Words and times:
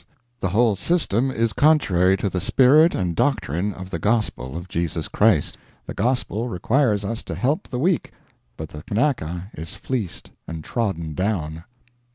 The 0.39 0.49
whole 0.49 0.75
system 0.75 1.29
is 1.29 1.53
contrary 1.53 2.17
to 2.17 2.27
the 2.27 2.41
spirit 2.41 2.95
and 2.95 3.15
doctrine 3.15 3.71
of 3.71 3.91
the 3.91 3.99
Gospel 3.99 4.57
of 4.57 4.67
Jesus 4.67 5.07
Christ. 5.07 5.59
The 5.85 5.93
Gospel 5.93 6.47
requires 6.49 7.05
us 7.05 7.21
to 7.21 7.35
help 7.35 7.67
the 7.67 7.77
weak, 7.77 8.09
but 8.57 8.69
the 8.69 8.81
Kanaka 8.81 9.51
is 9.53 9.75
fleeced 9.75 10.31
and 10.47 10.63
trodden 10.63 11.13
down. 11.13 11.65